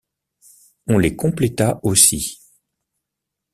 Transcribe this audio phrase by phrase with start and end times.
[0.87, 2.39] On les compléta aussi.